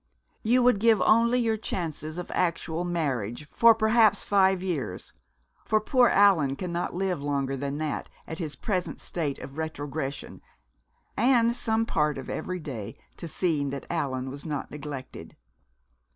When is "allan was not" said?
13.91-14.71